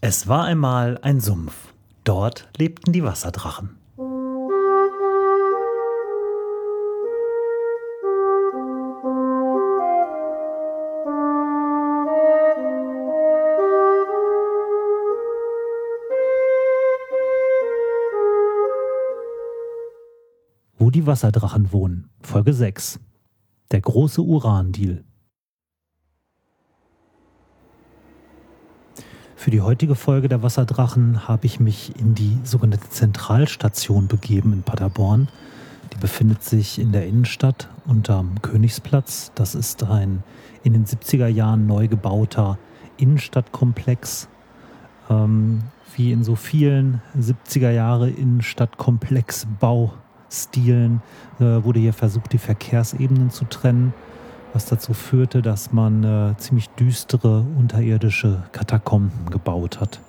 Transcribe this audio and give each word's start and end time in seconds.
Es 0.00 0.28
war 0.28 0.44
einmal 0.44 0.96
ein 1.02 1.20
Sumpf. 1.20 1.74
Dort 2.04 2.48
lebten 2.56 2.92
die 2.92 3.02
Wasserdrachen. 3.02 3.70
Wo 20.76 20.90
die 20.90 21.06
Wasserdrachen 21.08 21.72
wohnen. 21.72 22.08
Folge 22.20 22.52
6. 22.52 23.00
Der 23.72 23.80
große 23.80 24.22
Uran-Deal. 24.22 25.02
Für 29.38 29.50
die 29.52 29.60
heutige 29.60 29.94
Folge 29.94 30.28
der 30.28 30.42
Wasserdrachen 30.42 31.28
habe 31.28 31.46
ich 31.46 31.60
mich 31.60 31.94
in 31.96 32.16
die 32.16 32.40
sogenannte 32.42 32.90
Zentralstation 32.90 34.08
begeben 34.08 34.52
in 34.52 34.64
Paderborn. 34.64 35.28
Die 35.92 35.98
befindet 35.98 36.42
sich 36.42 36.80
in 36.80 36.90
der 36.90 37.06
Innenstadt 37.06 37.68
unterm 37.86 38.42
Königsplatz. 38.42 39.30
Das 39.36 39.54
ist 39.54 39.84
ein 39.84 40.24
in 40.64 40.72
den 40.72 40.86
70er 40.86 41.28
Jahren 41.28 41.68
neu 41.68 41.86
gebauter 41.86 42.58
Innenstadtkomplex. 42.96 44.28
Ähm, 45.08 45.62
wie 45.94 46.10
in 46.10 46.24
so 46.24 46.34
vielen 46.34 47.00
70er 47.16 47.70
Jahre 47.70 48.10
Innenstadtkomplexbaustilen 48.10 51.00
äh, 51.38 51.44
wurde 51.44 51.78
hier 51.78 51.92
versucht, 51.92 52.32
die 52.32 52.38
Verkehrsebenen 52.38 53.30
zu 53.30 53.44
trennen 53.44 53.94
was 54.58 54.66
dazu 54.66 54.92
führte, 54.92 55.40
dass 55.40 55.72
man 55.72 56.02
äh, 56.02 56.36
ziemlich 56.36 56.68
düstere 56.70 57.44
unterirdische 57.56 58.42
Katakomben 58.50 59.30
gebaut 59.30 59.78
hat. 59.80 60.00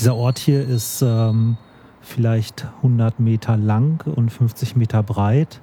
Dieser 0.00 0.16
Ort 0.16 0.40
hier 0.40 0.66
ist 0.66 1.00
ähm, 1.02 1.56
vielleicht 2.00 2.66
100 2.78 3.20
Meter 3.20 3.56
lang 3.56 4.04
und 4.04 4.30
50 4.30 4.74
Meter 4.74 5.04
breit, 5.04 5.60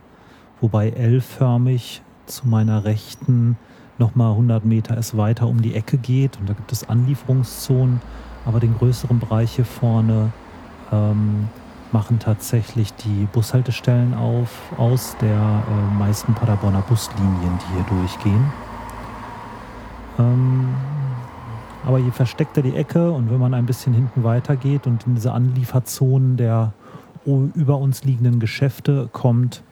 wobei 0.61 0.91
L-förmig 0.91 2.03
zu 2.25 2.47
meiner 2.47 2.85
Rechten 2.85 3.57
nochmal 3.97 4.31
100 4.31 4.63
Meter 4.63 4.97
es 4.97 5.17
weiter 5.17 5.47
um 5.47 5.61
die 5.61 5.75
Ecke 5.75 5.97
geht 5.97 6.39
und 6.39 6.47
da 6.47 6.53
gibt 6.53 6.71
es 6.71 6.87
Anlieferungszonen, 6.87 7.99
aber 8.45 8.61
den 8.61 8.77
größeren 8.77 9.19
Bereich 9.19 9.57
hier 9.57 9.65
vorne 9.65 10.31
ähm, 10.93 11.49
machen 11.95 12.19
tatsächlich 12.19 12.93
die 12.95 13.25
Bushaltestellen 13.31 14.13
auf, 14.15 14.49
aus 14.75 15.15
der 15.21 15.29
äh, 15.31 15.97
meisten 15.97 16.33
Paderborner 16.33 16.81
Buslinien, 16.81 17.57
die 17.61 17.73
hier 17.73 17.85
durchgehen. 18.01 18.51
Ähm, 20.19 20.75
aber 21.85 21.99
je 21.99 22.11
versteckter 22.11 22.61
die 22.61 22.75
Ecke 22.75 23.13
und 23.13 23.31
wenn 23.31 23.39
man 23.39 23.53
ein 23.53 23.65
bisschen 23.65 23.93
hinten 23.93 24.25
weitergeht 24.25 24.87
und 24.87 25.07
in 25.07 25.15
diese 25.15 25.31
Anlieferzonen 25.31 26.35
der 26.35 26.73
über 27.25 27.77
uns 27.77 28.03
liegenden 28.03 28.41
Geschäfte 28.41 29.07
kommt, 29.13 29.63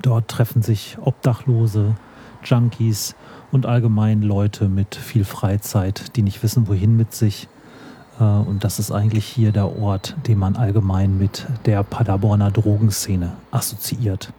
dort 0.00 0.28
treffen 0.28 0.62
sich 0.62 0.96
Obdachlose, 0.98 1.94
Junkies 2.42 3.16
und 3.52 3.66
allgemein 3.66 4.22
Leute 4.22 4.70
mit 4.70 4.94
viel 4.94 5.24
Freizeit, 5.24 6.16
die 6.16 6.22
nicht 6.22 6.42
wissen, 6.42 6.68
wohin 6.68 6.96
mit 6.96 7.12
sich 7.12 7.48
und 8.18 8.60
das 8.62 8.78
ist 8.78 8.92
eigentlich 8.92 9.24
hier 9.24 9.50
der 9.50 9.76
Ort, 9.78 10.16
den 10.28 10.38
man 10.38 10.56
allgemein 10.56 11.18
mit 11.18 11.46
der 11.66 11.82
Paderborner 11.82 12.50
Drogenszene 12.50 13.32
assoziiert. 13.50 14.32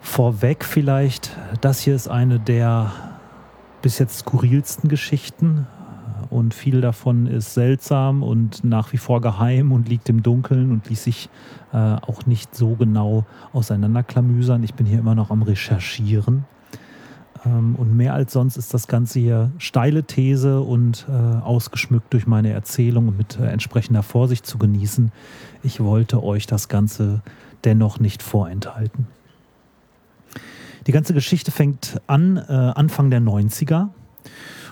Vorweg 0.00 0.64
vielleicht, 0.64 1.36
das 1.60 1.80
hier 1.80 1.94
ist 1.94 2.08
eine 2.08 2.38
der 2.38 2.92
bis 3.82 3.98
jetzt 3.98 4.20
skurrilsten 4.20 4.88
Geschichten 4.88 5.66
und 6.30 6.54
viel 6.54 6.80
davon 6.80 7.26
ist 7.26 7.54
seltsam 7.54 8.22
und 8.22 8.64
nach 8.64 8.92
wie 8.92 8.96
vor 8.96 9.20
geheim 9.20 9.72
und 9.72 9.88
liegt 9.88 10.08
im 10.08 10.22
Dunkeln 10.22 10.72
und 10.72 10.88
ließ 10.88 11.04
sich 11.04 11.28
äh, 11.72 11.76
auch 11.76 12.26
nicht 12.26 12.54
so 12.54 12.76
genau 12.76 13.24
auseinanderklamüsern. 13.52 14.62
Ich 14.62 14.74
bin 14.74 14.86
hier 14.86 14.98
immer 14.98 15.14
noch 15.14 15.30
am 15.30 15.42
Recherchieren. 15.42 16.44
Ähm, 17.46 17.74
und 17.76 17.96
mehr 17.96 18.14
als 18.14 18.32
sonst 18.32 18.56
ist 18.56 18.74
das 18.74 18.86
Ganze 18.86 19.20
hier 19.20 19.50
steile 19.58 20.04
These 20.04 20.60
und 20.60 21.06
äh, 21.08 21.12
ausgeschmückt 21.12 22.12
durch 22.12 22.26
meine 22.26 22.50
Erzählung 22.50 23.08
und 23.08 23.16
mit 23.16 23.38
äh, 23.38 23.46
entsprechender 23.46 24.02
Vorsicht 24.02 24.46
zu 24.46 24.58
genießen. 24.58 25.12
Ich 25.62 25.80
wollte 25.80 26.22
euch 26.22 26.46
das 26.46 26.68
Ganze 26.68 27.22
dennoch 27.64 27.98
nicht 27.98 28.22
vorenthalten. 28.22 29.06
Die 30.86 30.92
ganze 30.92 31.14
Geschichte 31.14 31.50
fängt 31.50 32.00
an 32.06 32.36
äh, 32.36 32.52
Anfang 32.52 33.10
der 33.10 33.20
90er. 33.20 33.88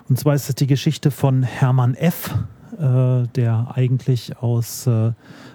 Und 0.09 0.19
zwar 0.19 0.35
ist 0.35 0.49
es 0.49 0.55
die 0.55 0.67
Geschichte 0.67 1.11
von 1.11 1.43
Hermann 1.43 1.95
F., 1.95 2.35
äh, 2.83 3.29
der 3.37 3.69
eigentlich 3.75 4.37
aus 4.39 4.87
äh, 4.87 5.13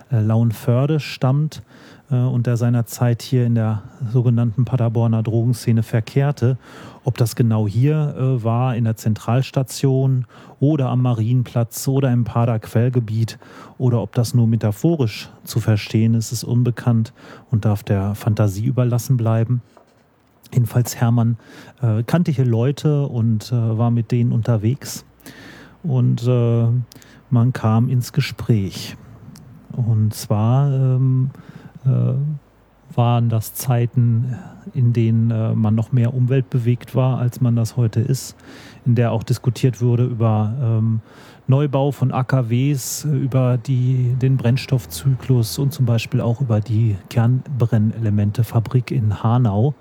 Lauenförde 0.09 0.99
stammt 1.01 1.61
äh, 2.09 2.15
und 2.15 2.47
der 2.47 2.55
seinerzeit 2.55 3.21
hier 3.21 3.45
in 3.45 3.55
der 3.55 3.83
sogenannten 4.11 4.63
Paderborner 4.63 5.23
Drogenszene 5.23 5.83
verkehrte. 5.83 6.57
Ob 7.03 7.17
das 7.17 7.35
genau 7.35 7.67
hier 7.67 8.15
äh, 8.17 8.43
war, 8.43 8.75
in 8.75 8.85
der 8.85 8.95
Zentralstation 8.95 10.25
oder 10.61 10.89
am 10.89 11.01
Marienplatz 11.01 11.87
oder 11.87 12.11
im 12.11 12.23
Pader-Quellgebiet 12.23 13.37
oder 13.77 14.01
ob 14.01 14.13
das 14.13 14.33
nur 14.33 14.47
metaphorisch 14.47 15.29
zu 15.43 15.59
verstehen 15.59 16.13
ist, 16.13 16.31
ist 16.31 16.45
unbekannt 16.45 17.13
und 17.51 17.65
darf 17.65 17.83
der 17.83 18.15
Fantasie 18.15 18.65
überlassen 18.65 19.17
bleiben. 19.17 19.61
Jedenfalls 20.53 20.95
Hermann 20.95 21.37
äh, 21.81 22.03
kannte 22.03 22.31
hier 22.31 22.45
Leute 22.45 23.05
und 23.07 23.51
äh, 23.51 23.77
war 23.77 23.91
mit 23.91 24.11
denen 24.11 24.31
unterwegs 24.31 25.03
und 25.83 26.25
äh, 26.25 26.67
man 27.29 27.53
kam 27.53 27.89
ins 27.89 28.13
Gespräch. 28.13 28.95
Und 29.71 30.13
zwar 30.13 30.71
ähm, 30.71 31.29
äh, 31.85 32.13
waren 32.95 33.29
das 33.29 33.53
Zeiten, 33.53 34.35
in 34.73 34.93
denen 34.93 35.31
äh, 35.31 35.53
man 35.53 35.75
noch 35.75 35.91
mehr 35.91 36.13
umweltbewegt 36.13 36.95
war, 36.95 37.19
als 37.19 37.41
man 37.41 37.55
das 37.55 37.77
heute 37.77 37.99
ist, 37.99 38.35
in 38.85 38.95
der 38.95 39.11
auch 39.11 39.23
diskutiert 39.23 39.81
wurde 39.81 40.05
über 40.05 40.53
ähm, 40.61 41.01
Neubau 41.47 41.91
von 41.91 42.11
AKWs, 42.11 43.05
über 43.05 43.57
die, 43.57 44.15
den 44.21 44.37
Brennstoffzyklus 44.37 45.59
und 45.59 45.73
zum 45.73 45.85
Beispiel 45.85 46.21
auch 46.21 46.41
über 46.41 46.59
die 46.59 46.97
Kernbrennelementefabrik 47.09 48.91
in 48.91 49.23
Hanau. 49.23 49.75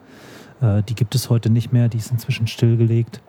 Äh, 0.61 0.83
die 0.83 0.95
gibt 0.95 1.15
es 1.15 1.31
heute 1.31 1.51
nicht 1.51 1.73
mehr, 1.73 1.89
die 1.89 1.99
ist 1.99 2.11
inzwischen 2.11 2.47
stillgelegt. 2.47 3.23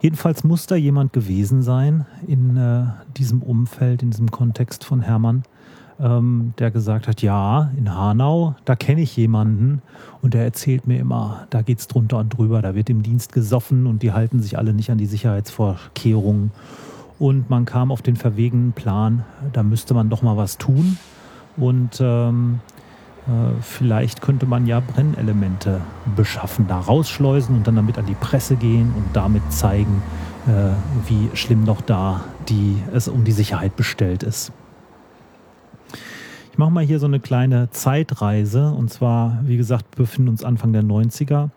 Jedenfalls 0.00 0.44
muss 0.44 0.66
da 0.66 0.76
jemand 0.76 1.12
gewesen 1.12 1.62
sein 1.62 2.06
in 2.26 2.56
äh, 2.56 2.84
diesem 3.16 3.42
Umfeld, 3.42 4.02
in 4.02 4.10
diesem 4.10 4.30
Kontext 4.30 4.84
von 4.84 5.00
Hermann, 5.00 5.42
ähm, 6.00 6.54
der 6.58 6.70
gesagt 6.70 7.08
hat, 7.08 7.20
ja, 7.22 7.72
in 7.76 7.92
Hanau, 7.92 8.54
da 8.64 8.76
kenne 8.76 9.00
ich 9.00 9.16
jemanden 9.16 9.82
und 10.22 10.34
der 10.34 10.44
erzählt 10.44 10.86
mir 10.86 11.00
immer, 11.00 11.46
da 11.50 11.62
geht 11.62 11.80
es 11.80 11.88
drunter 11.88 12.18
und 12.18 12.28
drüber, 12.30 12.62
da 12.62 12.76
wird 12.76 12.90
im 12.90 13.02
Dienst 13.02 13.32
gesoffen 13.32 13.86
und 13.86 14.02
die 14.02 14.12
halten 14.12 14.40
sich 14.40 14.56
alle 14.56 14.72
nicht 14.72 14.90
an 14.90 14.98
die 14.98 15.06
Sicherheitsvorkehrungen. 15.06 16.52
Und 17.18 17.50
man 17.50 17.64
kam 17.64 17.90
auf 17.90 18.00
den 18.00 18.14
verwegenen 18.14 18.72
Plan, 18.72 19.24
da 19.52 19.64
müsste 19.64 19.92
man 19.92 20.08
doch 20.08 20.22
mal 20.22 20.36
was 20.36 20.56
tun. 20.56 20.98
Und 21.56 21.98
ähm, 22.00 22.60
äh, 22.76 22.77
vielleicht 23.60 24.22
könnte 24.22 24.46
man 24.46 24.66
ja 24.66 24.80
Brennelemente 24.80 25.80
beschaffen, 26.16 26.66
da 26.66 26.78
rausschleusen 26.78 27.56
und 27.56 27.66
dann 27.66 27.76
damit 27.76 27.98
an 27.98 28.06
die 28.06 28.14
Presse 28.14 28.56
gehen 28.56 28.92
und 28.96 29.04
damit 29.12 29.52
zeigen, 29.52 30.02
äh, 30.46 30.70
wie 31.08 31.36
schlimm 31.36 31.64
noch 31.64 31.80
da 31.80 32.24
die, 32.48 32.76
es 32.92 33.08
um 33.08 33.24
die 33.24 33.32
Sicherheit 33.32 33.76
bestellt 33.76 34.22
ist. 34.22 34.52
Ich 36.52 36.58
mache 36.58 36.70
mal 36.70 36.84
hier 36.84 36.98
so 36.98 37.06
eine 37.06 37.20
kleine 37.20 37.70
Zeitreise. 37.70 38.72
Und 38.72 38.90
zwar, 38.90 39.40
wie 39.44 39.56
gesagt, 39.56 39.98
wir 39.98 40.04
befinden 40.04 40.30
uns 40.30 40.42
Anfang 40.42 40.72
der 40.72 40.82
90er. 40.82 41.50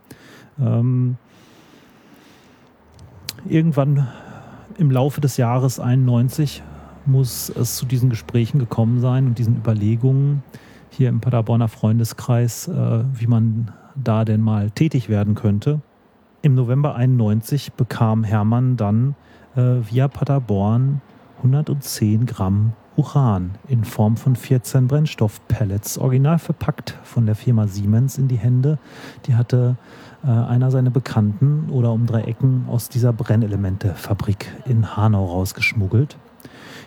Ähm, 0.59 1.15
irgendwann 3.47 4.07
im 4.78 4.91
Laufe 4.91 5.22
des 5.22 5.37
Jahres 5.37 5.79
91 5.79 6.61
muss 7.05 7.49
es 7.49 7.78
zu 7.78 7.85
diesen 7.85 8.09
Gesprächen 8.09 8.59
gekommen 8.59 8.99
sein 8.99 9.25
und 9.25 9.40
diesen 9.40 9.55
Überlegungen 9.55 10.43
hier 10.91 11.09
im 11.09 11.22
Paderborner 11.22 11.67
Freundeskreis, 11.67 12.67
äh, 12.67 13.03
wie 13.14 13.28
man 13.28 13.72
da 13.96 14.26
denn 14.26 14.41
mal 14.41 14.70
tätig 14.72 15.09
werden 15.09 15.35
könnte. 15.35 15.82
Im 16.41 16.55
November 16.55 16.96
91 16.96 17.73
bekam 17.73 18.23
Hermann 18.23 18.78
dann 18.78 19.16
äh, 19.55 19.78
via 19.82 20.08
Paderborn 20.08 21.02
110 21.38 22.26
Gramm 22.26 22.73
Uran 22.97 23.52
in 23.67 23.85
Form 23.85 24.17
von 24.17 24.35
14 24.35 24.88
Brennstoffpellets, 24.88 25.97
original 25.97 26.40
verpackt 26.40 26.97
von 27.03 27.26
der 27.26 27.35
Firma 27.35 27.67
Siemens 27.67 28.17
in 28.17 28.28
die 28.28 28.37
Hände. 28.37 28.79
Die 29.26 29.35
hatte 29.35 29.78
äh, 30.23 30.28
einer 30.28 30.72
seiner 30.72 30.90
Bekannten 30.90 31.70
oder 31.70 31.91
um 31.94 32.05
drei 32.05 32.23
Ecken 32.23 32.66
aus 32.67 32.90
dieser 32.90 33.14
Brennelementefabrik 33.14 34.53
in 34.66 34.96
Hanau 34.96 35.26
rausgeschmuggelt. 35.26 36.17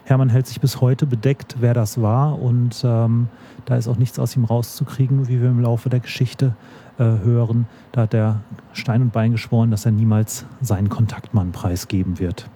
Hermann 0.05 0.29
hält 0.29 0.47
sich 0.47 0.61
bis 0.61 0.81
heute 0.81 1.07
bedeckt, 1.07 1.57
wer 1.61 1.75
das 1.75 2.01
war 2.01 2.39
und 2.41 2.83
ähm, 2.85 3.29
da 3.65 3.77
ist 3.77 3.89
auch 3.89 3.97
nichts 3.97 4.19
aus 4.19 4.37
ihm 4.37 4.45
rauszukriegen, 4.45 5.29
wie 5.29 5.41
wir 5.41 5.49
im 5.49 5.61
Laufe 5.61 5.89
der 5.89 6.01
Geschichte 6.01 6.55
äh, 6.99 7.05
hören. 7.05 7.67
Da 7.93 8.03
hat 8.03 8.15
er 8.15 8.41
Stein 8.73 9.03
und 9.03 9.13
Bein 9.13 9.33
geschworen, 9.33 9.71
dass 9.71 9.87
er 9.87 9.93
niemals 9.93 10.45
seinen 10.61 10.89
Kontaktmann 10.89 11.53
preisgeben 11.53 12.19
wird. 12.19 12.51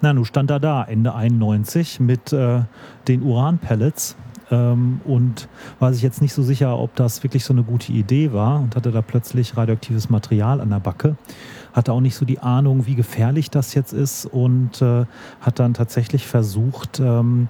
Na, 0.00 0.12
nun 0.12 0.24
stand 0.24 0.50
er 0.50 0.60
da, 0.60 0.82
Ende 0.84 1.14
91, 1.14 2.00
mit 2.00 2.32
äh, 2.32 2.62
den 3.08 3.22
Uran-Pellets 3.22 4.16
ähm, 4.50 5.00
und 5.04 5.48
war 5.78 5.92
sich 5.92 6.02
jetzt 6.02 6.22
nicht 6.22 6.32
so 6.32 6.42
sicher, 6.42 6.78
ob 6.78 6.94
das 6.96 7.22
wirklich 7.22 7.44
so 7.44 7.52
eine 7.52 7.62
gute 7.62 7.92
Idee 7.92 8.32
war 8.32 8.60
und 8.60 8.76
hatte 8.76 8.90
da 8.90 9.02
plötzlich 9.02 9.56
radioaktives 9.56 10.10
Material 10.10 10.60
an 10.60 10.70
der 10.70 10.80
Backe. 10.80 11.16
Hatte 11.72 11.92
auch 11.92 12.00
nicht 12.00 12.16
so 12.16 12.24
die 12.24 12.40
Ahnung, 12.40 12.86
wie 12.86 12.94
gefährlich 12.94 13.50
das 13.50 13.74
jetzt 13.74 13.92
ist 13.92 14.26
und 14.26 14.82
äh, 14.82 15.04
hat 15.40 15.58
dann 15.58 15.74
tatsächlich 15.74 16.26
versucht, 16.26 17.00
ähm, 17.00 17.48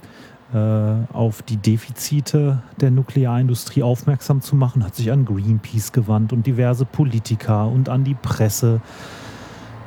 äh, 0.52 1.12
auf 1.12 1.42
die 1.42 1.56
Defizite 1.56 2.62
der 2.80 2.90
Nuklearindustrie 2.90 3.84
aufmerksam 3.84 4.40
zu 4.40 4.56
machen, 4.56 4.84
hat 4.84 4.96
sich 4.96 5.12
an 5.12 5.24
Greenpeace 5.24 5.92
gewandt 5.92 6.32
und 6.32 6.44
diverse 6.46 6.84
Politiker 6.84 7.68
und 7.68 7.88
an 7.88 8.02
die 8.02 8.14
Presse. 8.14 8.80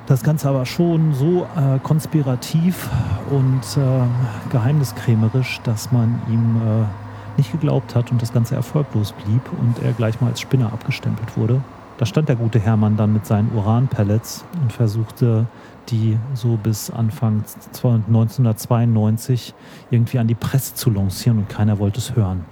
Das 0.05 0.23
Ganze 0.23 0.49
aber 0.49 0.65
schon 0.65 1.13
so 1.13 1.47
äh, 1.57 1.79
konspirativ 1.79 2.89
und 3.29 3.61
äh, 3.77 4.51
geheimniskrämerisch, 4.51 5.61
dass 5.63 5.91
man 5.91 6.21
ihm 6.29 6.57
äh, 6.57 7.02
nicht 7.37 7.51
geglaubt 7.51 7.95
hat 7.95 8.11
und 8.11 8.21
das 8.21 8.33
Ganze 8.33 8.55
erfolglos 8.55 9.13
blieb 9.23 9.41
und 9.59 9.83
er 9.83 9.93
gleich 9.93 10.21
mal 10.21 10.29
als 10.29 10.41
Spinner 10.41 10.71
abgestempelt 10.73 11.37
wurde. 11.37 11.61
Da 11.97 12.05
stand 12.05 12.27
der 12.27 12.35
gute 12.35 12.59
Hermann 12.59 12.97
dann 12.97 13.13
mit 13.13 13.25
seinen 13.25 13.51
Uranpellets 13.55 14.45
und 14.61 14.73
versuchte 14.73 15.45
die 15.89 16.17
so 16.33 16.57
bis 16.57 16.89
Anfang 16.89 17.43
1992 17.73 19.53
irgendwie 19.91 20.19
an 20.19 20.27
die 20.27 20.35
Presse 20.35 20.75
zu 20.75 20.89
lancieren 20.89 21.39
und 21.39 21.49
keiner 21.49 21.79
wollte 21.79 21.99
es 21.99 22.15
hören. 22.15 22.45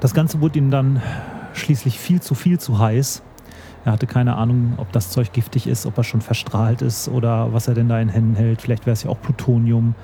Das 0.00 0.14
Ganze 0.14 0.40
wurde 0.40 0.58
ihm 0.58 0.70
dann 0.70 1.00
schließlich 1.54 1.98
viel 1.98 2.20
zu 2.20 2.34
viel 2.34 2.58
zu 2.58 2.78
heiß. 2.78 3.22
Er 3.84 3.92
hatte 3.92 4.06
keine 4.06 4.36
Ahnung, 4.36 4.74
ob 4.78 4.92
das 4.92 5.10
Zeug 5.10 5.32
giftig 5.32 5.66
ist, 5.66 5.86
ob 5.86 5.98
er 5.98 6.04
schon 6.04 6.20
verstrahlt 6.20 6.82
ist 6.82 7.08
oder 7.08 7.52
was 7.52 7.68
er 7.68 7.74
denn 7.74 7.88
da 7.88 8.00
in 8.00 8.08
Händen 8.08 8.34
hält. 8.34 8.62
Vielleicht 8.62 8.86
wäre 8.86 8.94
es 8.94 9.02
ja 9.02 9.10
auch 9.10 9.20
Plutonium. 9.20 9.94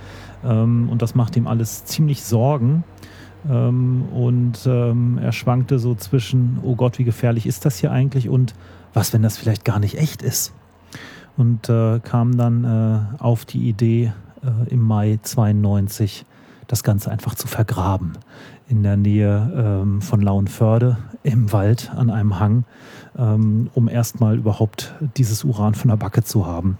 Ähm, 0.45 0.89
und 0.91 1.03
das 1.03 1.15
macht 1.15 1.37
ihm 1.37 1.47
alles 1.47 1.85
ziemlich 1.85 2.23
Sorgen. 2.23 2.85
Ähm, 3.49 4.05
und 4.13 4.67
ähm, 4.67 5.19
er 5.19 5.33
schwankte 5.33 5.79
so 5.79 5.95
zwischen, 5.95 6.59
oh 6.63 6.75
Gott, 6.77 6.99
wie 6.99 7.05
gefährlich 7.05 7.47
ist 7.47 7.65
das 7.65 7.79
hier 7.79 7.91
eigentlich 7.91 8.29
und 8.29 8.55
was, 8.93 9.13
wenn 9.13 9.23
das 9.23 9.39
vielleicht 9.39 9.65
gar 9.65 9.79
nicht 9.79 9.97
echt 9.97 10.23
ist? 10.23 10.53
Und 11.37 11.69
äh, 11.69 12.01
kam 12.01 12.37
dann 12.37 12.65
äh, 12.65 13.23
auf 13.23 13.45
die 13.45 13.69
Idee, 13.69 14.13
äh, 14.43 14.71
im 14.71 14.81
Mai 14.81 15.19
92 15.23 16.25
das 16.67 16.83
Ganze 16.83 17.11
einfach 17.11 17.35
zu 17.35 17.47
vergraben. 17.47 18.13
In 18.69 18.83
der 18.83 18.97
Nähe 18.97 19.83
ähm, 19.83 20.03
von 20.03 20.21
Lauenförde 20.21 20.99
im 21.23 21.53
Wald 21.53 21.91
an 21.95 22.11
einem 22.11 22.39
Hang, 22.39 22.65
ähm, 23.19 23.71
um 23.75 23.89
erstmal 23.89 24.37
überhaupt 24.37 24.95
dieses 25.17 25.45
Uran 25.45 25.75
von 25.75 25.89
der 25.89 25.97
Backe 25.97 26.23
zu 26.23 26.47
haben. 26.47 26.79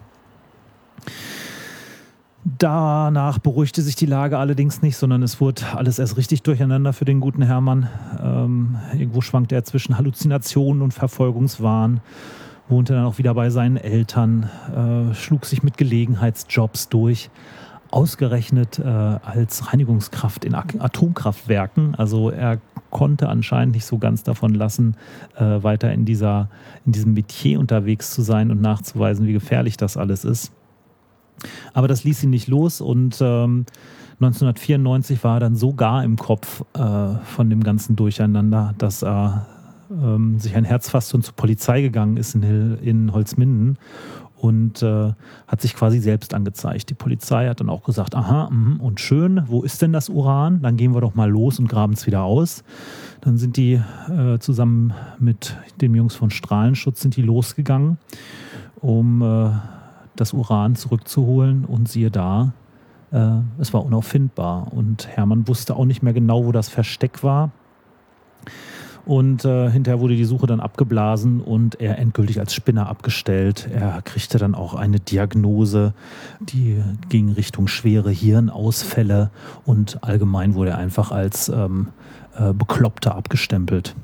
Danach 2.45 3.39
beruhigte 3.39 3.83
sich 3.83 3.97
die 3.97 4.07
Lage 4.07 4.39
allerdings 4.39 4.81
nicht, 4.81 4.97
sondern 4.97 5.23
es 5.23 5.43
wurde 5.43 5.63
alles 5.75 5.99
erst 5.99 6.17
richtig 6.17 6.43
durcheinander 6.43 6.95
für 6.95 7.05
den 7.05 7.21
guten 7.21 7.43
Hermann. 7.43 7.89
Ähm, 8.19 8.79
irgendwo 8.95 9.21
schwankte 9.21 9.55
er 9.55 9.65
zwischen 9.65 9.99
Halluzinationen 9.99 10.81
und 10.81 10.95
Verfolgungswahn, 10.95 12.01
wohnte 12.69 12.95
dann 12.95 13.05
auch 13.05 13.19
wieder 13.19 13.35
bei 13.35 13.51
seinen 13.51 13.77
Eltern, 13.77 14.49
äh, 14.75 15.15
schlug 15.15 15.45
sich 15.45 15.63
mit 15.63 15.77
Gelegenheitsjobs 15.77 16.89
durch, 16.89 17.29
ausgerechnet 17.91 18.79
äh, 18.79 18.85
als 18.85 19.73
Reinigungskraft 19.73 20.45
in 20.45 20.55
Atomkraftwerken. 20.55 21.95
Also 21.95 22.31
er 22.31 22.61
konnte 22.91 23.29
anscheinend 23.29 23.75
nicht 23.75 23.85
so 23.85 23.99
ganz 23.99 24.23
davon 24.23 24.55
lassen, 24.55 24.97
äh, 25.37 25.63
weiter 25.63 25.93
in, 25.93 26.05
dieser, 26.05 26.49
in 26.87 26.93
diesem 26.93 27.15
Metier 27.15 27.59
unterwegs 27.59 28.13
zu 28.13 28.23
sein 28.23 28.51
und 28.51 28.61
nachzuweisen, 28.61 29.27
wie 29.27 29.33
gefährlich 29.33 29.77
das 29.77 29.97
alles 29.97 30.25
ist. 30.25 30.53
Aber 31.73 31.89
das 31.89 32.05
ließ 32.05 32.25
ihn 32.25 32.31
nicht 32.31 32.49
los 32.49 32.81
und 32.81 33.19
ähm, 33.21 33.65
1994 34.21 35.25
war 35.25 35.37
er 35.37 35.41
dann 35.41 35.57
so 35.57 35.73
gar 35.73 36.05
im 36.05 36.17
Kopf 36.17 36.63
äh, 36.75 37.15
von 37.25 37.49
dem 37.49 37.65
ganzen 37.65 37.97
Durcheinander, 37.97 38.75
dass 38.77 39.03
er 39.03 39.47
ähm, 39.91 40.39
sich 40.39 40.55
ein 40.55 40.65
Herz 40.65 40.91
fasste 40.91 41.17
und 41.17 41.23
zur 41.23 41.35
Polizei 41.35 41.81
gegangen 41.81 42.19
ist 42.19 42.35
in, 42.35 42.79
in 42.83 43.13
Holzminden 43.13 43.79
und 44.41 44.83
äh, 44.83 45.13
hat 45.47 45.61
sich 45.61 45.75
quasi 45.75 45.99
selbst 45.99 46.33
angezeigt. 46.33 46.89
Die 46.89 46.95
Polizei 46.95 47.47
hat 47.49 47.61
dann 47.61 47.69
auch 47.69 47.85
gesagt, 47.85 48.15
aha, 48.15 48.49
mh, 48.51 48.83
und 48.83 48.99
schön, 48.99 49.43
wo 49.47 49.63
ist 49.63 49.83
denn 49.83 49.93
das 49.93 50.09
Uran? 50.09 50.63
Dann 50.63 50.77
gehen 50.77 50.95
wir 50.95 51.03
doch 51.03 51.15
mal 51.15 51.29
los 51.29 51.59
und 51.59 51.69
graben 51.69 51.93
es 51.93 52.07
wieder 52.07 52.23
aus. 52.23 52.65
Dann 53.21 53.37
sind 53.37 53.57
die 53.57 53.75
äh, 54.09 54.39
zusammen 54.39 54.95
mit 55.19 55.57
den 55.81 55.95
Jungs 55.95 56.15
von 56.15 56.31
Strahlenschutz 56.31 57.03
sind 57.03 57.17
die 57.17 57.23
losgegangen, 57.23 57.99
um 58.81 59.21
äh, 59.21 59.51
das 60.17 60.33
Uran 60.33 60.75
zurückzuholen 60.75 61.67
und 61.67 61.89
siehe 61.89 62.11
da, 62.11 62.55
äh, 63.13 63.41
es 63.59 63.75
war 63.75 63.85
unauffindbar. 63.85 64.73
Und 64.73 65.07
Hermann 65.09 65.49
wusste 65.49 65.77
auch 65.77 65.85
nicht 65.85 66.03
mehr 66.03 66.15
genau, 66.15 66.47
wo 66.47 66.53
das 66.53 66.71
Versteck 66.71 67.23
war. 67.23 67.51
Und 69.11 69.45
äh, 69.45 69.69
hinterher 69.69 69.99
wurde 69.99 70.15
die 70.15 70.25
Suche 70.25 70.47
dann 70.47 70.61
abgeblasen 70.61 71.41
und 71.41 71.81
er 71.81 71.99
endgültig 71.99 72.39
als 72.39 72.55
Spinner 72.55 72.89
abgestellt. 72.89 73.69
Er 73.75 74.03
kriegte 74.03 74.39
dann 74.39 74.55
auch 74.55 74.75
eine 74.75 75.01
Diagnose, 75.01 75.95
die 76.39 76.81
ging 77.09 77.31
Richtung 77.31 77.67
schwere 77.67 78.13
Hirnausfälle 78.13 79.33
und 79.65 80.05
allgemein 80.05 80.55
wurde 80.55 80.71
er 80.71 80.79
einfach 80.79 81.11
als 81.11 81.49
ähm, 81.49 81.89
äh, 82.39 82.53
Bekloppter 82.53 83.17
abgestempelt. 83.17 83.97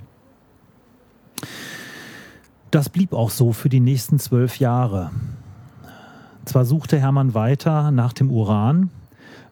Das 2.72 2.88
blieb 2.88 3.12
auch 3.12 3.30
so 3.30 3.52
für 3.52 3.68
die 3.68 3.78
nächsten 3.78 4.18
zwölf 4.18 4.58
Jahre. 4.58 5.12
Zwar 6.46 6.64
suchte 6.64 6.98
Hermann 6.98 7.32
weiter 7.32 7.92
nach 7.92 8.12
dem 8.12 8.28
Uran 8.28 8.90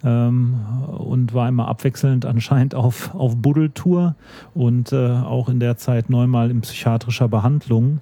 ähm, 0.05 0.61
und 0.99 1.35
war 1.35 1.49
immer 1.49 1.69
abwechselnd 1.69 2.27
anscheinend 2.27 2.75
auf, 2.75 3.15
auf 3.15 3.37
Buddeltour 3.37 4.15
und 4.55 4.93
äh, 4.93 5.11
auch 5.11 5.49
in 5.49 5.61
der 5.61 5.77
Zeit 5.77 6.11
neunmal 6.11 6.51
in 6.51 6.61
psychiatrischer 6.61 7.29
Behandlung. 7.29 8.01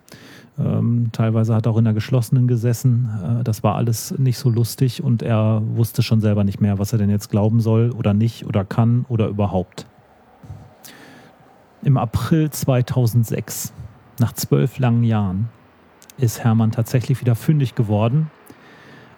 Ähm, 0.59 1.11
teilweise 1.13 1.55
hat 1.55 1.67
er 1.67 1.73
auch 1.73 1.79
in 1.79 1.85
der 1.85 1.95
geschlossenen 1.95 2.47
gesessen. 2.47 3.09
Äh, 3.41 3.45
das 3.45 3.63
war 3.63 3.77
alles 3.77 4.19
nicht 4.19 4.39
so 4.39 4.51
lustig 4.51 5.03
und 5.03 5.23
er 5.23 5.63
wusste 5.65 6.03
schon 6.03 6.21
selber 6.21 6.45
nicht 6.45 6.61
mehr, 6.61 6.79
was 6.79 6.93
er 6.93 6.99
denn 6.99 7.11
jetzt 7.11 7.31
glauben 7.31 7.61
soll 7.61 7.91
oder 7.91 8.13
nicht 8.13 8.47
oder 8.47 8.65
kann 8.65 9.07
oder 9.09 9.29
überhaupt. 9.29 9.87
Im 11.85 11.97
April 11.97 12.51
2006, 12.51 13.73
nach 14.21 14.33
zwölf 14.33 14.79
langen 14.79 15.05
Jahren, 15.05 15.49
ist 16.19 16.45
Hermann 16.45 16.71
tatsächlich 16.71 17.21
wieder 17.21 17.35
fündig 17.35 17.75
geworden 17.75 18.31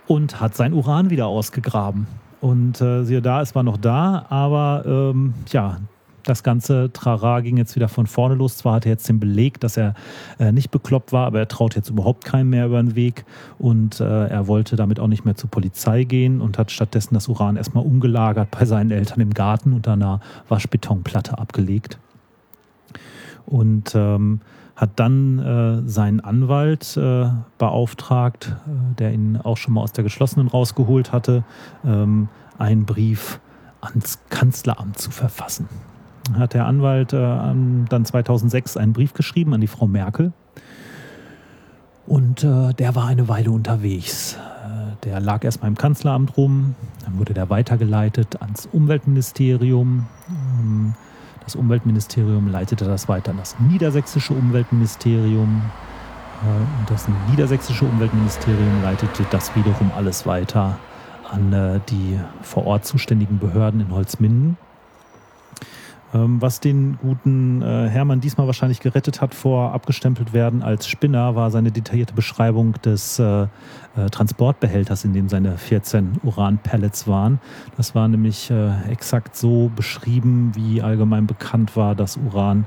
und 0.06 0.40
hat 0.40 0.54
sein 0.54 0.73
Uran 0.73 1.11
wieder 1.11 1.26
ausgegraben. 1.26 2.06
Und 2.44 2.78
äh, 2.82 3.04
siehe 3.04 3.22
da, 3.22 3.40
es 3.40 3.54
war 3.54 3.62
noch 3.62 3.78
da, 3.78 4.26
aber 4.28 4.84
ähm, 4.86 5.32
ja, 5.48 5.78
das 6.24 6.42
ganze 6.42 6.92
Trara 6.92 7.40
ging 7.40 7.56
jetzt 7.56 7.74
wieder 7.74 7.88
von 7.88 8.06
vorne 8.06 8.34
los. 8.34 8.58
Zwar 8.58 8.74
hat 8.74 8.84
er 8.84 8.92
jetzt 8.92 9.08
den 9.08 9.18
Beleg, 9.18 9.60
dass 9.60 9.78
er 9.78 9.94
äh, 10.38 10.52
nicht 10.52 10.70
bekloppt 10.70 11.10
war, 11.10 11.26
aber 11.26 11.38
er 11.38 11.48
traut 11.48 11.74
jetzt 11.74 11.88
überhaupt 11.88 12.26
keinen 12.26 12.50
mehr 12.50 12.66
über 12.66 12.82
den 12.82 12.96
Weg 12.96 13.24
und 13.58 13.98
äh, 13.98 14.26
er 14.26 14.46
wollte 14.46 14.76
damit 14.76 15.00
auch 15.00 15.06
nicht 15.06 15.24
mehr 15.24 15.36
zur 15.36 15.48
Polizei 15.48 16.04
gehen 16.04 16.42
und 16.42 16.58
hat 16.58 16.70
stattdessen 16.70 17.14
das 17.14 17.28
Uran 17.28 17.56
erstmal 17.56 17.82
umgelagert 17.82 18.50
bei 18.50 18.66
seinen 18.66 18.90
Eltern 18.90 19.20
im 19.20 19.32
Garten 19.32 19.72
unter 19.72 19.94
einer 19.94 20.20
Waschbetonplatte 20.50 21.38
abgelegt. 21.38 21.98
Und 23.54 23.94
ähm, 23.94 24.40
hat 24.75 24.90
dann 24.96 25.38
äh, 25.38 25.88
seinen 25.88 26.18
Anwalt 26.20 26.96
äh, 26.96 27.26
beauftragt, 27.58 28.56
äh, 28.66 28.94
der 28.99 29.12
ihn 29.12 29.37
auch 29.37 29.56
schon 29.56 29.75
mal 29.75 29.82
aus 29.82 29.92
der 29.92 30.02
geschlossenen 30.02 30.49
rausgeholt 30.49 31.12
hatte, 31.12 31.44
ähm, 31.84 32.28
einen 32.58 32.84
Brief 32.84 33.38
ans 33.80 34.18
Kanzleramt 34.30 34.99
zu 34.99 35.12
verfassen. 35.12 35.68
Hat 36.37 36.54
der 36.54 36.66
Anwalt 36.66 37.12
äh, 37.12 37.16
dann 37.16 38.04
2006 38.04 38.76
einen 38.76 38.92
Brief 38.92 39.12
geschrieben 39.12 39.54
an 39.54 39.61
die 39.61 39.68
Frau 39.68 39.87
Merkel 39.87 40.32
und 42.06 42.42
äh, 42.42 42.73
der 42.75 42.94
war 42.94 43.06
eine 43.06 43.28
Weile 43.28 43.50
unterwegs. 43.50 44.37
Äh, 44.37 44.96
der 45.04 45.20
lag 45.20 45.44
erstmal 45.44 45.70
im 45.70 45.78
Kanzleramt 45.78 46.37
rum, 46.37 46.75
dann 47.04 47.18
wurde 47.18 47.34
der 47.34 47.50
weitergeleitet 47.50 48.42
ans 48.42 48.66
Umweltministerium. 48.73 50.06
Ähm, 50.28 50.94
das 51.44 51.54
Umweltministerium 51.56 52.48
leitete 52.48 52.84
das 52.84 53.08
weiter 53.08 53.32
an 53.32 53.38
das 53.38 53.56
niedersächsische 53.58 54.32
Umweltministerium. 54.32 55.62
Äh, 56.42 56.80
und 56.80 56.90
das 56.90 57.06
niedersächsische 57.30 57.84
Umweltministerium 57.84 58.82
leitete 58.82 59.24
das 59.30 59.54
wiederum 59.54 59.90
alles 59.96 60.26
weiter 60.26 60.78
an 61.30 61.52
äh, 61.52 61.80
die 61.88 62.18
vor 62.42 62.66
Ort 62.66 62.84
zuständigen 62.84 63.38
Behörden 63.38 63.80
in 63.80 63.90
Holzminden. 63.90 64.56
Ähm, 66.14 66.40
was 66.40 66.61
den 66.61 66.97
guten 66.99 67.61
äh, 67.61 67.88
Hermann 67.88 68.21
diesmal 68.21 68.47
wahrscheinlich 68.47 68.78
gerettet 68.78 69.21
hat 69.21 69.35
vor 69.35 69.73
abgestempelt 69.73 70.33
werden 70.33 70.62
als 70.62 70.87
Spinner, 70.87 71.35
war 71.35 71.50
seine 71.50 71.73
detaillierte 71.73 72.14
Beschreibung 72.14 72.75
des 72.83 73.18
äh, 73.18 73.42
äh, 73.42 73.49
Transportbehälters, 74.12 75.04
in 75.04 75.12
dem 75.12 75.28
seine 75.28 75.59
14 75.59 76.21
Uran-Pellets 76.23 77.09
waren. 77.09 77.40
Das 77.76 77.94
war 77.94 78.06
nämlich 78.06 78.52
exakt 78.88 79.37
so 79.37 79.71
beschrieben, 79.75 80.52
wie 80.54 80.83
allgemein 80.83 81.26
bekannt 81.26 81.76
war, 81.76 81.94
dass 81.94 82.16
Uran 82.16 82.66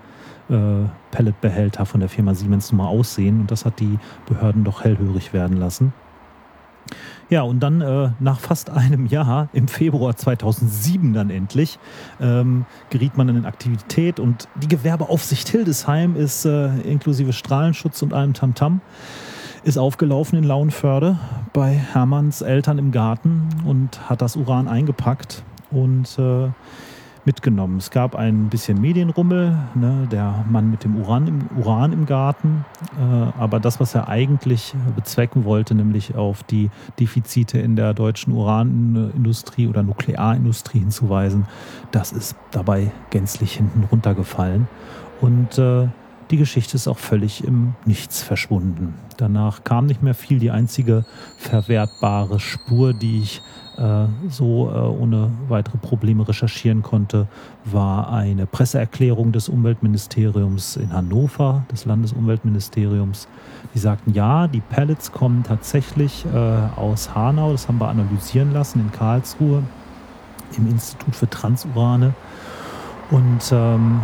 Pelletbehälter 1.12 1.86
von 1.86 2.00
der 2.00 2.08
Firma 2.08 2.34
Siemens 2.34 2.72
nun 2.72 2.78
mal 2.78 2.88
aussehen. 2.88 3.42
Und 3.42 3.52
das 3.52 3.66
hat 3.66 3.80
die 3.80 4.00
Behörden 4.28 4.64
doch 4.64 4.84
hellhörig 4.84 5.34
werden 5.34 5.58
lassen. 5.58 5.94
Ja, 7.30 7.42
und 7.42 7.60
dann 7.60 7.82
äh, 7.82 8.12
nach 8.20 8.40
fast 8.40 8.70
einem 8.70 9.06
Jahr, 9.06 9.50
im 9.54 9.68
Februar 9.68 10.16
2007 10.16 11.14
dann 11.14 11.30
endlich, 11.30 11.78
ähm, 12.22 12.66
geriet 12.90 13.18
man 13.18 13.30
in 13.30 13.46
Aktivität 13.46 14.20
und 14.20 14.48
die 14.56 14.68
Gewerbeaufsicht 14.68 15.50
Hildesheim 15.50 16.16
ist 16.16 16.46
äh, 16.46 16.68
inklusive 16.82 17.34
Strahlenschutz 17.34 18.02
und 18.02 18.14
allem 18.14 18.34
Tamtam 18.34 18.82
ist 19.64 19.78
aufgelaufen 19.78 20.38
in 20.38 20.46
Lauenförde 20.46 21.20
bei 21.52 21.72
Hermanns 21.72 22.42
Eltern 22.42 22.78
im 22.78 22.92
Garten 22.92 23.50
und 23.66 24.10
hat 24.10 24.22
das 24.22 24.38
Uran 24.38 24.70
eingepackt 24.70 25.44
und 25.72 26.18
äh, 26.18 26.50
mitgenommen. 27.28 27.78
Es 27.78 27.92
gab 27.92 28.16
ein 28.16 28.48
bisschen 28.48 28.80
Medienrummel, 28.80 29.56
ne, 29.76 30.08
der 30.10 30.46
Mann 30.50 30.72
mit 30.72 30.86
dem 30.86 30.96
Uran 30.96 31.28
im, 31.28 31.50
Uran 31.58 31.92
im 31.92 32.06
Garten, 32.06 32.66
äh, 32.98 33.40
aber 33.40 33.60
das, 33.60 33.80
was 33.80 33.94
er 33.94 34.08
eigentlich 34.08 34.74
bezwecken 34.96 35.44
wollte, 35.44 35.76
nämlich 35.76 36.16
auf 36.16 36.42
die 36.44 36.72
Defizite 37.00 37.60
in 37.60 37.76
der 37.76 37.94
deutschen 37.94 38.34
Uranindustrie 38.34 39.68
oder 39.68 39.84
Nuklearindustrie 39.84 40.80
hinzuweisen, 40.80 41.46
das 41.92 42.14
ist 42.14 42.36
dabei 42.52 42.92
gänzlich 43.10 43.58
hinten 43.58 43.84
runtergefallen. 43.84 44.68
Und 45.20 45.58
äh, 45.58 45.90
die 46.32 46.38
Geschichte 46.38 46.76
ist 46.76 46.88
auch 46.88 46.98
völlig 46.98 47.44
im 47.44 47.74
Nichts 47.86 48.22
verschwunden. 48.22 48.94
Danach 49.18 49.64
kam 49.64 49.86
nicht 49.86 50.02
mehr 50.04 50.14
viel. 50.14 50.40
Die 50.40 50.52
einzige 50.52 51.06
verwertbare 51.38 52.40
Spur, 52.40 52.94
die 52.94 53.20
ich 53.22 53.42
so 54.30 54.72
äh, 54.72 54.80
ohne 54.80 55.32
weitere 55.48 55.78
Probleme 55.78 56.28
recherchieren 56.28 56.82
konnte, 56.82 57.28
war 57.64 58.12
eine 58.12 58.46
Presseerklärung 58.46 59.32
des 59.32 59.50
Umweltministeriums 59.50 60.78
in 60.78 60.92
Hannover, 60.92 61.64
des 61.72 61.86
Landesumweltministeriums. 61.86 63.28
Die 63.74 63.80
sagten, 63.80 64.14
ja, 64.14 64.48
die 64.48 64.62
Pellets 64.62 65.12
kommen 65.12 65.44
tatsächlich 65.44 66.26
äh, 66.26 66.80
aus 66.80 67.14
Hanau, 67.14 67.52
das 67.52 67.68
haben 67.68 67.80
wir 67.80 67.90
analysieren 67.90 68.52
lassen 68.52 68.80
in 68.80 68.92
Karlsruhe 68.92 69.62
im 70.58 70.68
Institut 70.68 71.16
für 71.16 71.30
Transurane. 71.30 72.14
Und 73.12 73.52
ähm, 73.52 74.02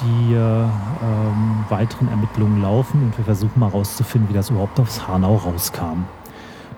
die 0.00 0.34
äh, 0.34 0.38
ähm, 0.38 1.64
weiteren 1.68 2.08
Ermittlungen 2.08 2.62
laufen 2.62 3.02
und 3.02 3.16
wir 3.16 3.24
versuchen 3.24 3.60
mal 3.60 3.70
herauszufinden, 3.70 4.28
wie 4.30 4.34
das 4.34 4.50
überhaupt 4.50 4.78
aus 4.80 5.06
Hanau 5.06 5.36
rauskam. 5.36 6.04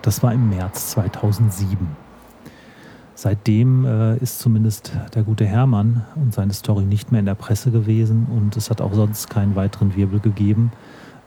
Das 0.01 0.21
war 0.21 0.33
im 0.33 0.49
März 0.49 0.91
2007. 0.91 2.06
Seitdem 3.19 3.83
äh, 3.83 4.15
ist 4.17 4.37
zumindest 4.37 4.91
der 5.15 5.23
gute 5.23 5.43
Hermann 5.43 6.05
und 6.17 6.35
seine 6.35 6.53
Story 6.53 6.85
nicht 6.85 7.11
mehr 7.11 7.19
in 7.19 7.25
der 7.25 7.33
Presse 7.33 7.71
gewesen 7.71 8.27
und 8.29 8.55
es 8.55 8.69
hat 8.69 8.79
auch 8.79 8.93
sonst 8.93 9.27
keinen 9.27 9.55
weiteren 9.55 9.95
Wirbel 9.95 10.19
gegeben, 10.19 10.71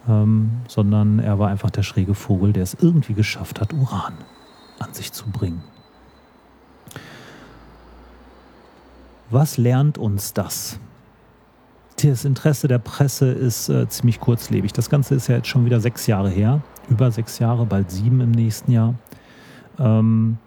ähm, 0.08 0.52
sondern 0.68 1.18
er 1.18 1.40
war 1.40 1.48
einfach 1.48 1.70
der 1.70 1.82
schräge 1.82 2.14
Vogel, 2.14 2.52
der 2.52 2.62
es 2.62 2.76
irgendwie 2.80 3.14
geschafft 3.14 3.60
hat, 3.60 3.72
Uran 3.72 4.14
an 4.78 4.94
sich 4.94 5.12
zu 5.12 5.28
bringen. 5.30 5.64
Was 9.30 9.58
lernt 9.58 9.98
uns 9.98 10.32
das? 10.32 10.78
Das 12.00 12.24
Interesse 12.24 12.68
der 12.68 12.78
Presse 12.78 13.32
ist 13.32 13.68
äh, 13.68 13.88
ziemlich 13.88 14.20
kurzlebig. 14.20 14.72
Das 14.72 14.90
Ganze 14.90 15.16
ist 15.16 15.26
ja 15.26 15.38
jetzt 15.38 15.48
schon 15.48 15.64
wieder 15.64 15.80
sechs 15.80 16.06
Jahre 16.06 16.30
her, 16.30 16.62
über 16.88 17.10
sechs 17.10 17.40
Jahre, 17.40 17.66
bald 17.66 17.90
sieben 17.90 18.20
im 18.20 18.30
nächsten 18.30 18.70
Jahr. 18.70 18.94
Ähm, 19.80 20.38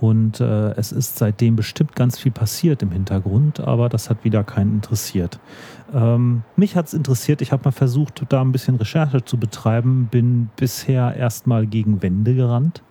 und 0.00 0.40
äh, 0.40 0.70
es 0.72 0.92
ist 0.92 1.18
seitdem 1.18 1.56
bestimmt 1.56 1.94
ganz 1.94 2.18
viel 2.18 2.32
passiert 2.32 2.82
im 2.82 2.90
Hintergrund, 2.90 3.60
aber 3.60 3.90
das 3.90 4.08
hat 4.08 4.24
wieder 4.24 4.42
keinen 4.44 4.76
interessiert. 4.76 5.38
Ähm, 5.92 6.42
mich 6.56 6.74
hat 6.74 6.86
es 6.86 6.94
interessiert, 6.94 7.42
ich 7.42 7.52
habe 7.52 7.64
mal 7.64 7.72
versucht, 7.72 8.24
da 8.30 8.40
ein 8.40 8.52
bisschen 8.52 8.76
Recherche 8.76 9.24
zu 9.24 9.36
betreiben, 9.36 10.08
bin 10.10 10.48
bisher 10.56 11.14
erstmal 11.14 11.66
gegen 11.66 12.02
Wände 12.02 12.34
gerannt. 12.34 12.82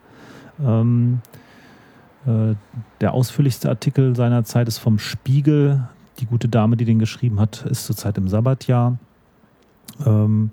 Ähm, 0.63 1.21
äh, 2.27 2.53
der 3.01 3.13
ausführlichste 3.13 3.69
Artikel 3.69 4.15
seiner 4.15 4.43
Zeit 4.43 4.67
ist 4.67 4.77
vom 4.77 4.99
Spiegel. 4.99 5.87
Die 6.19 6.27
gute 6.27 6.47
Dame, 6.47 6.77
die 6.77 6.85
den 6.85 6.99
geschrieben 6.99 7.39
hat, 7.39 7.65
ist 7.65 7.85
zurzeit 7.85 8.17
im 8.17 8.27
Sabbatjahr. 8.27 8.99
Ähm, 10.05 10.51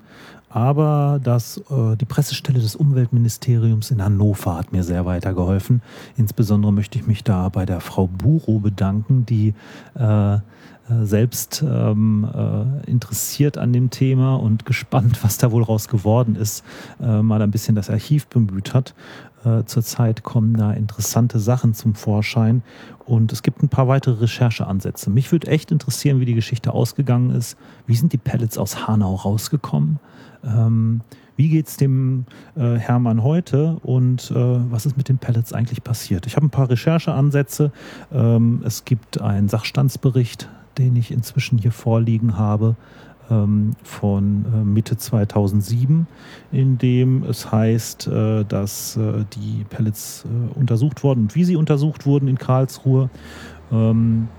aber 0.49 1.19
das, 1.23 1.57
äh, 1.69 1.95
die 1.97 2.05
Pressestelle 2.05 2.59
des 2.59 2.75
Umweltministeriums 2.75 3.91
in 3.91 4.03
Hannover 4.03 4.55
hat 4.55 4.71
mir 4.71 4.83
sehr 4.83 5.05
weitergeholfen. 5.05 5.81
Insbesondere 6.15 6.71
möchte 6.71 6.97
ich 6.97 7.05
mich 7.05 7.23
da 7.23 7.49
bei 7.49 7.65
der 7.65 7.81
Frau 7.81 8.07
Buro 8.07 8.59
bedanken, 8.59 9.25
die 9.25 9.53
äh, 9.95 10.37
selbst 11.03 11.63
ähm, 11.67 12.27
äh, 12.33 12.89
interessiert 12.89 13.57
an 13.57 13.73
dem 13.73 13.89
Thema 13.89 14.35
und 14.35 14.65
gespannt, 14.65 15.19
was 15.23 15.37
da 15.37 15.51
wohl 15.51 15.63
raus 15.63 15.87
geworden 15.87 16.35
ist, 16.35 16.63
äh, 17.01 17.21
mal 17.21 17.41
ein 17.41 17.51
bisschen 17.51 17.75
das 17.75 17.89
Archiv 17.89 18.27
bemüht 18.27 18.73
hat. 18.73 18.93
Äh, 19.43 19.65
zurzeit 19.65 20.23
kommen 20.23 20.55
da 20.55 20.73
interessante 20.73 21.39
Sachen 21.39 21.73
zum 21.73 21.95
Vorschein 21.95 22.63
und 23.05 23.31
es 23.31 23.43
gibt 23.43 23.61
ein 23.61 23.69
paar 23.69 23.87
weitere 23.87 24.21
Rechercheansätze. 24.21 25.09
Mich 25.09 25.31
würde 25.31 25.47
echt 25.47 25.71
interessieren, 25.71 26.19
wie 26.19 26.25
die 26.25 26.33
Geschichte 26.33 26.73
ausgegangen 26.73 27.31
ist. 27.31 27.57
Wie 27.85 27.95
sind 27.95 28.13
die 28.13 28.17
Pellets 28.17 28.57
aus 28.57 28.87
Hanau 28.87 29.15
rausgekommen? 29.15 29.99
Ähm, 30.43 31.01
wie 31.37 31.49
geht 31.49 31.67
es 31.67 31.77
dem 31.77 32.25
äh, 32.55 32.77
Hermann 32.77 33.21
heute 33.21 33.77
und 33.83 34.31
äh, 34.31 34.35
was 34.35 34.87
ist 34.87 34.97
mit 34.97 35.07
den 35.07 35.19
Pellets 35.19 35.53
eigentlich 35.53 35.83
passiert? 35.83 36.25
Ich 36.25 36.35
habe 36.35 36.47
ein 36.47 36.49
paar 36.49 36.69
Rechercheansätze. 36.69 37.71
Ähm, 38.11 38.63
es 38.65 38.85
gibt 38.85 39.21
einen 39.21 39.47
Sachstandsbericht, 39.47 40.49
den 40.77 40.95
ich 40.95 41.11
inzwischen 41.11 41.57
hier 41.57 41.71
vorliegen 41.71 42.37
habe 42.37 42.75
ähm, 43.29 43.75
von 43.83 44.45
äh, 44.53 44.63
Mitte 44.63 44.97
2007, 44.97 46.07
in 46.51 46.77
dem 46.77 47.23
es 47.23 47.51
heißt, 47.51 48.07
äh, 48.07 48.45
dass 48.45 48.97
äh, 48.97 49.25
die 49.35 49.65
Pellets 49.69 50.25
untersucht 50.55 51.03
wurden 51.03 51.23
und 51.23 51.35
wie 51.35 51.43
sie 51.43 51.55
untersucht 51.55 52.05
wurden 52.05 52.27
in 52.27 52.37
Karlsruhe. 52.37 53.09
Ähm, 53.71 54.29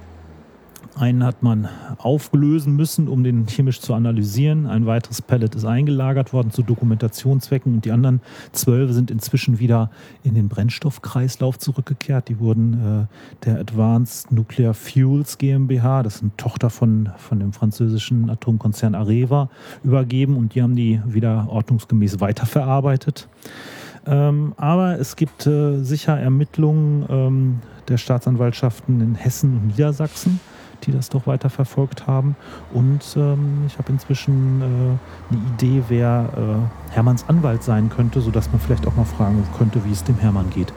einen 0.98 1.24
hat 1.24 1.42
man 1.42 1.68
auflösen 1.98 2.76
müssen, 2.76 3.08
um 3.08 3.22
den 3.22 3.46
chemisch 3.46 3.80
zu 3.80 3.94
analysieren. 3.94 4.66
Ein 4.66 4.86
weiteres 4.86 5.22
Pellet 5.22 5.54
ist 5.54 5.64
eingelagert 5.64 6.32
worden 6.32 6.50
zu 6.50 6.62
Dokumentationszwecken 6.62 7.74
und 7.74 7.84
die 7.84 7.92
anderen 7.92 8.20
zwölf 8.52 8.92
sind 8.92 9.10
inzwischen 9.10 9.58
wieder 9.58 9.90
in 10.24 10.34
den 10.34 10.48
Brennstoffkreislauf 10.48 11.58
zurückgekehrt. 11.58 12.28
Die 12.28 12.40
wurden 12.40 13.08
äh, 13.42 13.44
der 13.46 13.60
Advanced 13.60 14.32
Nuclear 14.32 14.74
Fuels 14.74 15.38
GmbH, 15.38 16.02
das 16.02 16.16
ist 16.16 16.22
eine 16.22 16.36
Tochter 16.36 16.70
von, 16.70 17.10
von 17.16 17.40
dem 17.40 17.52
französischen 17.52 18.28
Atomkonzern 18.28 18.94
Areva, 18.94 19.48
übergeben 19.84 20.36
und 20.36 20.54
die 20.54 20.62
haben 20.62 20.76
die 20.76 21.00
wieder 21.06 21.46
ordnungsgemäß 21.48 22.20
weiterverarbeitet. 22.20 23.28
Ähm, 24.06 24.54
aber 24.56 24.98
es 24.98 25.16
gibt 25.16 25.46
äh, 25.46 25.82
sicher 25.82 26.18
Ermittlungen 26.18 27.06
ähm, 27.08 27.58
der 27.88 27.98
Staatsanwaltschaften 27.98 29.00
in 29.00 29.14
Hessen 29.14 29.56
und 29.56 29.66
Niedersachsen 29.68 30.40
die 30.84 30.92
das 30.92 31.08
doch 31.08 31.26
weiter 31.26 31.50
verfolgt 31.50 32.06
haben. 32.06 32.36
Und 32.72 33.16
ähm, 33.16 33.64
ich 33.66 33.78
habe 33.78 33.92
inzwischen 33.92 34.60
äh, 34.60 35.34
eine 35.34 35.42
Idee, 35.54 35.82
wer 35.88 36.28
äh, 36.36 36.94
Hermanns 36.94 37.28
Anwalt 37.28 37.62
sein 37.62 37.90
könnte, 37.90 38.20
sodass 38.20 38.50
man 38.50 38.60
vielleicht 38.60 38.86
auch 38.86 38.96
mal 38.96 39.04
fragen 39.04 39.42
könnte, 39.56 39.84
wie 39.84 39.92
es 39.92 40.04
dem 40.04 40.18
Hermann 40.18 40.50
geht. 40.50 40.72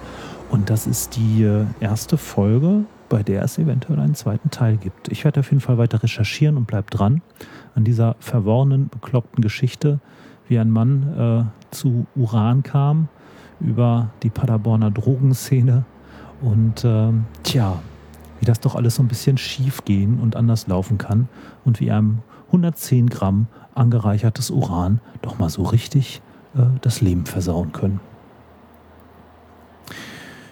Und 0.49 0.69
das 0.69 0.85
ist 0.87 1.15
die 1.15 1.43
äh, 1.43 1.65
erste 1.79 2.17
Folge, 2.17 2.83
bei 3.07 3.23
der 3.23 3.43
es 3.43 3.57
eventuell 3.57 3.99
einen 3.99 4.15
zweiten 4.15 4.51
Teil 4.51 4.77
gibt. 4.77 5.09
Ich 5.09 5.23
werde 5.23 5.39
auf 5.39 5.49
jeden 5.49 5.61
Fall 5.61 5.77
weiter 5.77 6.03
recherchieren 6.03 6.57
und 6.57 6.67
bleib 6.67 6.91
dran 6.91 7.21
an 7.75 7.83
dieser 7.83 8.15
verworrenen, 8.19 8.89
bekloppten 8.89 9.41
Geschichte, 9.41 9.99
wie 10.47 10.59
ein 10.59 10.69
Mann 10.69 11.51
äh, 11.71 11.73
zu 11.75 12.05
Uran 12.15 12.63
kam 12.63 13.07
über 13.61 14.09
die 14.23 14.29
Paderborner 14.29 14.91
Drogenszene. 14.91 15.85
Und 16.41 16.83
ähm, 16.83 17.25
tja, 17.43 17.79
wie 18.41 18.45
das 18.45 18.59
doch 18.59 18.75
alles 18.75 18.95
so 18.95 19.03
ein 19.03 19.07
bisschen 19.07 19.37
schief 19.37 19.85
gehen 19.85 20.19
und 20.19 20.35
anders 20.35 20.67
laufen 20.67 20.97
kann 20.97 21.29
und 21.63 21.79
wie 21.79 21.91
einem 21.91 22.19
110 22.47 23.07
Gramm 23.09 23.47
angereichertes 23.75 24.49
Uran 24.49 24.99
doch 25.21 25.39
mal 25.39 25.49
so 25.49 25.63
richtig 25.63 26.21
äh, 26.55 26.63
das 26.81 26.99
Leben 26.99 27.25
versauen 27.25 27.71
können. 27.71 28.01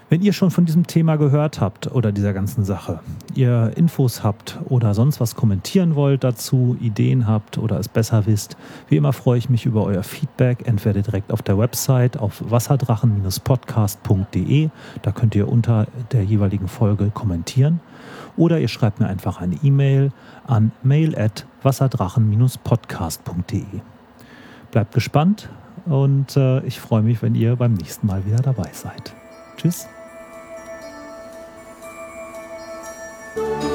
Wenn 0.09 0.21
ihr 0.23 0.33
schon 0.33 0.49
von 0.49 0.65
diesem 0.65 0.87
Thema 0.87 1.17
gehört 1.17 1.61
habt 1.61 1.91
oder 1.91 2.11
dieser 2.11 2.33
ganzen 2.33 2.65
Sache, 2.65 2.99
ihr 3.35 3.73
Infos 3.75 4.23
habt 4.23 4.57
oder 4.65 4.95
sonst 4.95 5.19
was 5.19 5.35
kommentieren 5.35 5.93
wollt 5.93 6.23
dazu, 6.23 6.75
Ideen 6.81 7.27
habt 7.27 7.59
oder 7.59 7.79
es 7.79 7.87
besser 7.87 8.25
wisst, 8.25 8.57
wie 8.87 8.95
immer 8.95 9.13
freue 9.13 9.37
ich 9.37 9.51
mich 9.51 9.67
über 9.67 9.83
euer 9.83 10.01
Feedback, 10.01 10.67
entweder 10.67 11.03
direkt 11.03 11.31
auf 11.31 11.43
der 11.43 11.59
Website 11.59 12.17
auf 12.17 12.43
wasserdrachen-podcast.de, 12.49 14.69
da 15.03 15.11
könnt 15.11 15.35
ihr 15.35 15.47
unter 15.47 15.85
der 16.11 16.23
jeweiligen 16.23 16.67
Folge 16.67 17.11
kommentieren 17.13 17.79
oder 18.35 18.59
ihr 18.59 18.67
schreibt 18.67 18.99
mir 18.99 19.05
einfach 19.05 19.39
eine 19.39 19.57
E-Mail 19.61 20.11
an 20.47 20.71
mail 20.81 21.15
at 21.15 21.45
wasserdrachen-podcast.de. 21.61 23.63
Bleibt 24.71 24.95
gespannt 24.95 25.49
und 25.85 26.35
äh, 26.35 26.65
ich 26.65 26.79
freue 26.79 27.03
mich, 27.03 27.21
wenn 27.21 27.35
ihr 27.35 27.55
beim 27.55 27.75
nächsten 27.75 28.07
Mal 28.07 28.25
wieder 28.25 28.37
dabei 28.37 28.71
seid. 28.73 29.13
Tschüss. 29.55 29.87
Thank 33.39 33.63
you. 33.63 33.68